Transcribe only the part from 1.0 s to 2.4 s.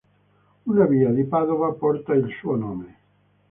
di Padova porta il